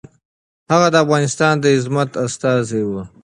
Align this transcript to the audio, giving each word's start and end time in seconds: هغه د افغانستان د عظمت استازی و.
هغه 0.71 0.87
د 0.91 0.95
افغانستان 1.03 1.53
د 1.59 1.65
عظمت 1.75 2.09
استازی 2.25 2.81
و. 2.85 2.91